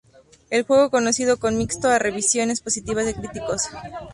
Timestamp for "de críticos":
3.05-3.67